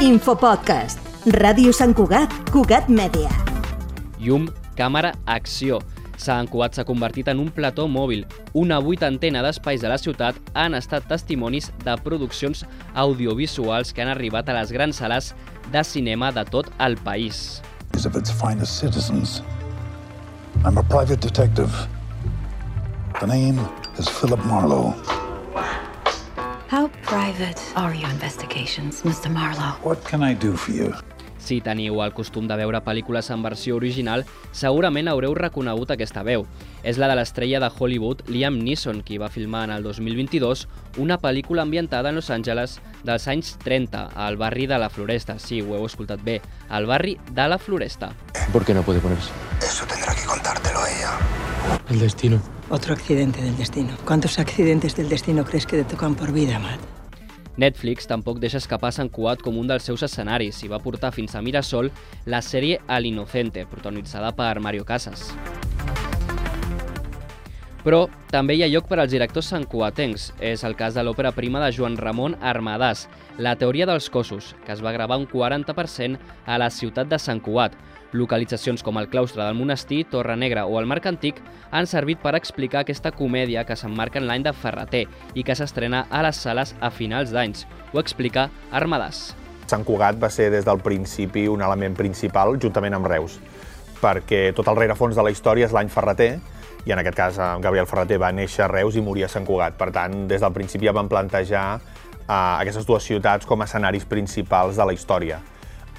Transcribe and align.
Infopodcast. 0.00 0.98
Ràdio 1.36 1.72
Sant 1.76 1.94
Cugat, 1.96 2.32
Cugat 2.50 2.88
Mèdia. 2.88 3.30
Llum, 4.20 4.48
càmera, 4.76 5.14
acció. 5.26 5.78
Sant 6.20 6.48
Cugat 6.52 6.76
s'ha 6.76 6.84
convertit 6.84 7.28
en 7.32 7.40
un 7.40 7.48
plató 7.54 7.86
mòbil. 7.88 8.26
Una 8.52 8.78
vuitantena 8.80 9.42
d'espais 9.44 9.80
de 9.80 9.88
la 9.88 9.98
ciutat 10.00 10.36
han 10.54 10.76
estat 10.76 11.08
testimonis 11.08 11.70
de 11.84 11.96
produccions 12.04 12.64
audiovisuals 12.94 13.92
que 13.92 14.04
han 14.04 14.12
arribat 14.12 14.48
a 14.48 14.58
les 14.60 14.72
grans 14.72 15.00
sales 15.00 15.34
de 15.72 15.84
cinema 15.84 16.32
de 16.32 16.44
tot 16.44 16.68
el 16.78 16.96
país. 16.96 17.62
is 17.94 18.06
of 18.06 18.16
its 18.16 18.30
finest 18.30 18.78
citizens. 18.78 19.42
I'm 20.64 20.78
a 20.78 20.82
private 20.82 21.20
detective. 21.20 21.72
The 23.20 23.26
name 23.26 23.58
is 23.98 24.08
Philip 24.08 24.44
Marlowe. 24.46 25.19
How 26.70 26.88
private 27.02 27.60
are 27.74 27.92
your 27.96 28.08
investigations, 28.10 29.02
Mr. 29.02 29.28
Marlowe? 29.28 29.74
What 29.82 30.04
can 30.04 30.22
I 30.22 30.36
do 30.36 30.54
for 30.54 30.70
you? 30.70 30.94
Si 31.42 31.56
teniu 31.60 31.98
el 32.04 32.12
costum 32.14 32.46
de 32.46 32.54
veure 32.54 32.78
pel·lícules 32.86 33.26
en 33.34 33.42
versió 33.42 33.74
original, 33.74 34.22
segurament 34.54 35.10
haureu 35.10 35.34
reconegut 35.34 35.90
aquesta 35.90 36.22
veu. 36.22 36.44
És 36.86 37.00
la 37.02 37.08
de 37.10 37.16
l'estrella 37.18 37.58
de 37.58 37.72
Hollywood 37.74 38.22
Liam 38.30 38.60
Neeson, 38.62 39.02
qui 39.02 39.18
va 39.18 39.32
filmar 39.34 39.64
en 39.66 39.72
el 39.80 39.82
2022 39.82 40.68
una 41.02 41.18
pel·lícula 41.18 41.66
ambientada 41.66 42.14
en 42.14 42.20
Los 42.20 42.30
Angeles 42.30 42.78
dels 43.02 43.26
anys 43.26 43.56
30, 43.64 44.06
al 44.14 44.38
barri 44.38 44.68
de 44.70 44.78
la 44.78 44.92
Floresta. 44.94 45.40
Sí, 45.42 45.58
ho 45.62 45.74
heu 45.74 45.90
escoltat 45.90 46.22
bé, 46.22 46.38
al 46.68 46.86
barri 46.86 47.18
de 47.32 47.48
la 47.50 47.58
Floresta. 47.58 48.12
¿Por 48.52 48.64
qué 48.64 48.78
no 48.78 48.86
puede 48.86 49.00
ponerse? 49.00 49.34
Eso 49.58 49.90
tendrá 49.90 50.14
que 50.14 50.22
contártelo 50.22 50.86
ella. 50.86 51.18
El 51.90 51.98
destino. 51.98 52.59
Otro 52.70 52.94
accidente 52.94 53.42
del 53.42 53.56
destino. 53.56 53.96
¿Cuántos 54.04 54.38
accidentes 54.38 54.94
del 54.94 55.08
destino 55.08 55.44
crees 55.44 55.66
que 55.66 55.76
te 55.78 55.84
tocan 55.84 56.14
por 56.14 56.30
vida, 56.30 56.60
Matt? 56.60 56.78
Netflix 57.56 58.06
tampoc 58.06 58.38
deixa 58.38 58.60
escapar 58.62 58.92
Sant 58.94 59.10
Cugat 59.10 59.42
com 59.42 59.58
un 59.58 59.66
dels 59.66 59.82
seus 59.82 60.04
escenaris 60.06 60.62
i 60.62 60.70
va 60.70 60.78
portar 60.78 61.10
fins 61.12 61.34
a 61.34 61.42
Mirasol 61.42 61.90
la 62.30 62.40
sèrie 62.46 62.78
Al 62.86 63.10
Inocente, 63.10 63.66
protagonitzada 63.66 64.30
per 64.38 64.60
Mario 64.62 64.86
Casas. 64.86 65.32
Però 67.84 68.04
també 68.28 68.58
hi 68.58 68.64
ha 68.64 68.68
lloc 68.68 68.88
per 68.88 68.98
als 69.00 69.12
directors 69.14 69.48
santcuatencs. 69.52 70.30
És 70.40 70.64
el 70.68 70.76
cas 70.76 70.94
de 70.94 71.04
l'òpera 71.04 71.32
prima 71.32 71.62
de 71.64 71.70
Joan 71.72 71.96
Ramon 71.96 72.36
Armadàs, 72.40 73.08
La 73.38 73.54
teoria 73.56 73.86
dels 73.86 74.10
cossos, 74.10 74.54
que 74.66 74.72
es 74.72 74.82
va 74.84 74.92
gravar 74.92 75.16
un 75.16 75.26
40% 75.26 76.18
a 76.44 76.58
la 76.58 76.68
ciutat 76.68 77.08
de 77.08 77.18
Sant 77.18 77.40
Cugat. 77.40 77.72
Localitzacions 78.12 78.82
com 78.82 78.98
el 78.98 79.08
claustre 79.08 79.44
del 79.44 79.54
monestir, 79.54 80.04
Torre 80.10 80.36
Negra 80.36 80.66
o 80.66 80.80
el 80.80 80.86
Marc 80.86 81.06
Antic 81.06 81.38
han 81.70 81.86
servit 81.86 82.18
per 82.18 82.34
explicar 82.34 82.82
aquesta 82.82 83.12
comèdia 83.14 83.64
que 83.64 83.76
s'emmarca 83.78 84.18
en 84.18 84.26
l'any 84.26 84.42
de 84.42 84.52
Ferreter 84.52 85.04
i 85.34 85.44
que 85.46 85.54
s'estrena 85.54 86.06
a 86.10 86.24
les 86.26 86.36
sales 86.36 86.74
a 86.80 86.90
finals 86.90 87.30
d'anys. 87.30 87.64
Ho 87.94 88.02
explica 88.02 88.50
Armadàs. 88.72 89.30
Sant 89.70 89.86
Cugat 89.86 90.18
va 90.18 90.28
ser 90.34 90.48
des 90.50 90.66
del 90.66 90.82
principi 90.82 91.46
un 91.46 91.62
element 91.62 91.94
principal, 91.94 92.56
juntament 92.58 92.98
amb 92.98 93.06
Reus, 93.06 93.38
perquè 94.00 94.50
tot 94.56 94.68
el 94.72 94.78
rerefons 94.78 95.16
de 95.16 95.24
la 95.24 95.32
història 95.32 95.68
és 95.68 95.76
l'any 95.76 95.92
Ferreter, 95.92 96.34
i 96.88 96.92
en 96.94 97.00
aquest 97.00 97.16
cas 97.16 97.38
en 97.44 97.60
Gabriel 97.60 97.88
Ferreter 97.88 98.18
va 98.20 98.32
néixer 98.32 98.64
a 98.64 98.70
Reus 98.70 98.96
i 98.96 99.04
morir 99.04 99.26
a 99.26 99.30
Sant 99.32 99.46
Cugat. 99.46 99.76
Per 99.78 99.90
tant, 99.92 100.24
des 100.30 100.40
del 100.40 100.54
principi 100.56 100.88
ja 100.88 100.96
van 100.96 101.10
plantejar 101.12 101.64
uh, 101.76 102.56
aquestes 102.56 102.86
dues 102.88 103.04
ciutats 103.04 103.48
com 103.48 103.60
a 103.60 103.68
escenaris 103.68 104.06
principals 104.08 104.80
de 104.80 104.86
la 104.88 104.96
història. 104.96 105.40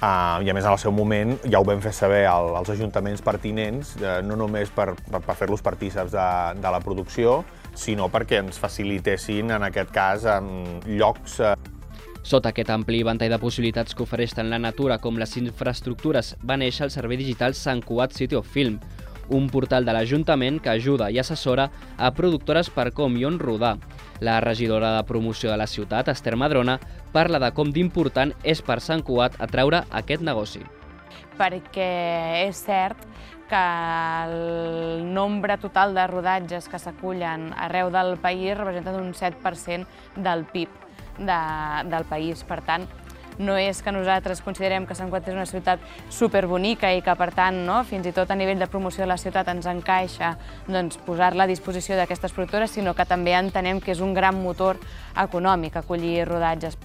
Uh, 0.02 0.42
I 0.42 0.50
a 0.50 0.54
més, 0.56 0.64
en 0.66 0.72
el 0.72 0.80
seu 0.82 0.90
moment, 0.90 1.36
ja 1.46 1.60
ho 1.60 1.66
vam 1.66 1.78
fer 1.84 1.92
saber 1.94 2.24
al, 2.26 2.56
als 2.58 2.72
ajuntaments 2.74 3.22
pertinents, 3.22 3.94
uh, 4.00 4.18
no 4.26 4.34
només 4.40 4.72
per, 4.74 4.88
per, 4.98 5.20
per 5.22 5.36
fer-los 5.38 5.62
partíceps 5.62 6.10
de, 6.10 6.28
de 6.58 6.72
la 6.74 6.80
producció, 6.82 7.44
sinó 7.78 8.08
perquè 8.10 8.40
ens 8.42 8.58
facilitessin, 8.58 9.54
en 9.54 9.68
aquest 9.68 9.94
cas, 9.94 10.26
um, 10.26 10.80
llocs 10.98 11.38
uh, 11.46 11.54
Sota 12.22 12.52
aquest 12.52 12.70
ampli 12.70 13.02
ventall 13.02 13.32
de 13.34 13.38
possibilitats 13.42 13.96
que 13.98 14.04
ofereix 14.04 14.32
tant 14.36 14.50
la 14.50 14.60
natura 14.62 15.00
com 15.02 15.16
les 15.18 15.32
infraestructures, 15.40 16.36
va 16.46 16.56
néixer 16.56 16.86
el 16.86 16.92
servei 16.94 17.18
digital 17.18 17.56
Sant 17.58 17.82
Cugat 17.82 18.14
City 18.14 18.38
of 18.38 18.46
Film, 18.46 18.78
un 19.32 19.48
portal 19.50 19.84
de 19.84 19.94
l'Ajuntament 19.96 20.60
que 20.62 20.70
ajuda 20.70 21.10
i 21.10 21.18
assessora 21.18 21.68
a 21.98 22.12
productores 22.14 22.70
per 22.70 22.92
com 22.94 23.16
i 23.18 23.24
on 23.26 23.40
rodar. 23.42 23.74
La 24.20 24.38
regidora 24.40 24.92
de 24.96 25.02
promoció 25.08 25.50
de 25.50 25.58
la 25.58 25.66
ciutat, 25.66 26.08
Esther 26.08 26.36
Madrona, 26.36 26.78
parla 27.12 27.40
de 27.42 27.50
com 27.56 27.72
d'important 27.74 28.34
és 28.44 28.62
per 28.62 28.78
Sant 28.80 29.02
Cugat 29.02 29.40
atraure 29.42 29.82
aquest 29.90 30.22
negoci. 30.22 30.62
perquè 31.38 32.46
és 32.46 32.56
cert 32.56 32.98
que 33.48 33.62
el 34.24 35.12
nombre 35.12 35.56
total 35.58 35.94
de 35.94 36.06
rodatges 36.06 36.68
que 36.68 36.78
s'acullen 36.78 37.50
arreu 37.56 37.90
del 37.90 38.16
país 38.20 38.56
representa 38.56 38.92
un 38.92 39.12
7% 39.12 39.86
del 40.16 40.44
PIB 40.44 40.68
de, 41.18 41.40
del 41.90 42.04
país. 42.08 42.44
Per 42.48 42.60
tant, 42.66 42.86
no 43.38 43.56
és 43.56 43.80
que 43.82 43.92
nosaltres 43.92 44.42
considerem 44.44 44.86
que 44.86 44.96
Sant 44.98 45.10
Cugat 45.10 45.30
és 45.30 45.36
una 45.36 45.48
ciutat 45.48 45.82
superbonica 46.12 46.92
i 46.92 47.02
que, 47.04 47.14
per 47.16 47.30
tant, 47.34 47.62
no, 47.66 47.80
fins 47.88 48.06
i 48.06 48.14
tot 48.14 48.30
a 48.30 48.38
nivell 48.38 48.60
de 48.60 48.68
promoció 48.70 49.04
de 49.04 49.10
la 49.12 49.18
ciutat 49.20 49.48
ens 49.52 49.68
encaixa 49.70 50.36
doncs, 50.68 51.00
posar-la 51.06 51.48
a 51.48 51.50
disposició 51.50 51.96
d'aquestes 51.96 52.36
productores, 52.36 52.76
sinó 52.76 52.94
que 52.94 53.08
també 53.08 53.36
entenem 53.38 53.80
que 53.80 53.92
és 53.96 54.04
un 54.04 54.14
gran 54.14 54.40
motor 54.42 54.80
econòmic 55.16 55.80
acollir 55.80 56.26
rodatges. 56.28 56.78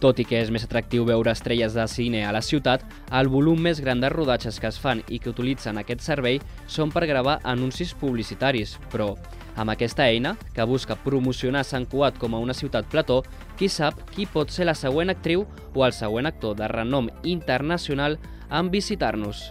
Tot 0.00 0.18
i 0.20 0.26
que 0.28 0.40
és 0.42 0.50
més 0.52 0.66
atractiu 0.66 1.06
veure 1.08 1.32
estrelles 1.32 1.72
de 1.76 1.86
cine 1.88 2.20
a 2.26 2.32
la 2.34 2.42
ciutat, 2.44 2.84
el 3.16 3.30
volum 3.32 3.62
més 3.64 3.80
gran 3.80 4.02
de 4.02 4.10
rodatges 4.12 4.60
que 4.60 4.68
es 4.68 4.78
fan 4.80 5.00
i 5.08 5.18
que 5.18 5.32
utilitzen 5.32 5.80
aquest 5.80 6.04
servei 6.04 6.40
són 6.68 6.92
per 6.92 7.06
gravar 7.08 7.38
anuncis 7.44 7.94
publicitaris, 7.96 8.76
però 8.92 9.14
amb 9.56 9.72
aquesta 9.72 10.04
eina, 10.04 10.34
que 10.52 10.64
busca 10.68 10.98
promocionar 11.00 11.64
Sant 11.64 11.88
Cugat 11.88 12.18
com 12.20 12.36
a 12.36 12.40
una 12.44 12.54
ciutat 12.54 12.90
plató, 12.92 13.22
qui 13.56 13.70
sap 13.72 14.02
qui 14.12 14.28
pot 14.28 14.52
ser 14.52 14.68
la 14.68 14.76
següent 14.76 15.10
actriu 15.10 15.46
o 15.72 15.86
el 15.86 15.96
següent 15.96 16.28
actor 16.28 16.58
de 16.60 16.68
renom 16.68 17.08
internacional 17.24 18.18
en 18.50 18.70
visitar-nos. 18.70 19.50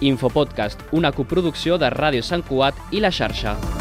Infopodcast, 0.00 0.78
una 0.94 1.10
coproducció 1.10 1.74
de 1.76 1.90
Ràdio 1.90 2.22
Sant 2.22 2.46
Cugat 2.46 2.94
i 2.94 3.02
La 3.02 3.10
Xarxa. 3.10 3.77